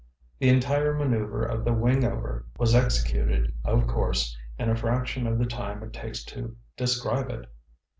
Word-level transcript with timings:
The 0.39 0.49
entire 0.49 0.95
manœuver 0.95 1.47
of 1.47 1.63
the 1.63 1.69
wingover 1.75 2.45
was 2.57 2.73
executed, 2.73 3.53
of 3.63 3.85
course, 3.85 4.35
in 4.57 4.67
a 4.67 4.75
fraction 4.75 5.27
of 5.27 5.37
the 5.37 5.45
time 5.45 5.83
it 5.83 5.93
takes 5.93 6.23
to 6.23 6.57
describe 6.75 7.29
it. 7.29 7.45